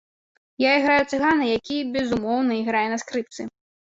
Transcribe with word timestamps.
Я 0.61 0.69
іграю 0.77 1.03
цыгана, 1.11 1.45
які, 1.57 1.77
безумоўна, 1.97 2.57
іграе 2.63 2.87
на 2.95 2.99
скрыпцы. 3.03 3.41